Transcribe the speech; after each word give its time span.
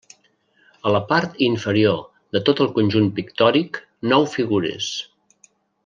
A 0.87 0.93
la 0.95 1.01
part 1.11 1.35
inferior 1.49 1.99
de 2.37 2.43
tot 2.49 2.63
el 2.65 2.73
conjunt 2.79 3.13
pictòric 3.21 3.79
nou 4.15 4.27
figures. 4.35 4.91